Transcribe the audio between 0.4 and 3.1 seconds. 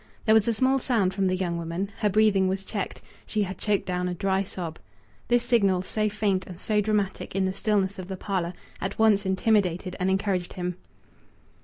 a small sound from the young woman; her breathing was checked;